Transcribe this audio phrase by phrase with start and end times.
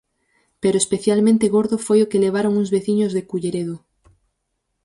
[0.61, 3.75] Pero especialmente gordo foi o que levaron uns veciños de Culleredo.